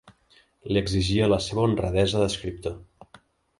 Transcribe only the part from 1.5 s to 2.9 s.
honradesa d'escriptor…